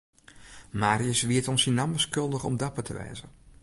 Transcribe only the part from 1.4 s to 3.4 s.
it oan syn namme skuldich om dapper te wêze.